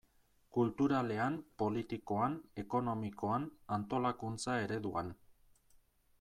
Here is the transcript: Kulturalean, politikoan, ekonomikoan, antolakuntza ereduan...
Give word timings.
Kulturalean, 0.55 1.37
politikoan, 1.63 2.39
ekonomikoan, 2.65 3.47
antolakuntza 3.79 4.59
ereduan... 4.65 5.15